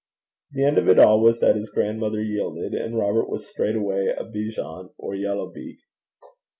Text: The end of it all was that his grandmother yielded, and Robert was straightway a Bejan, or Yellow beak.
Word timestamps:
The 0.51 0.63
end 0.65 0.79
of 0.79 0.89
it 0.89 0.97
all 0.97 1.21
was 1.21 1.41
that 1.41 1.55
his 1.55 1.69
grandmother 1.69 2.23
yielded, 2.23 2.73
and 2.73 2.97
Robert 2.97 3.29
was 3.29 3.45
straightway 3.45 4.07
a 4.07 4.23
Bejan, 4.23 4.89
or 4.97 5.13
Yellow 5.13 5.51
beak. 5.51 5.77